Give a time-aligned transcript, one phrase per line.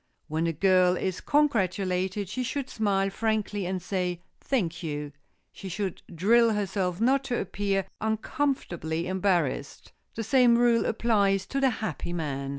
[0.27, 5.11] When a girl is congratulated, she should smile frankly and say "Thank you!"
[5.51, 9.91] She should drill herself not to appear uncomfortably embarrassed.
[10.15, 12.49] The same rule applies to the happy man.